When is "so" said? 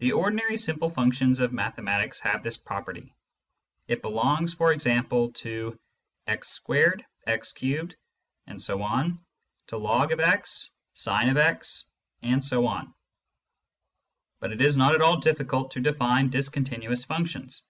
12.44-12.66